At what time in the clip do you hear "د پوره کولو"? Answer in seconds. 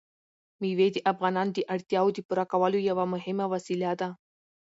2.15-2.77